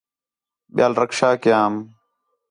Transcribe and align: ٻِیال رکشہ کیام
ٻِیال 0.75 0.93
رکشہ 1.01 1.29
کیام 1.43 1.73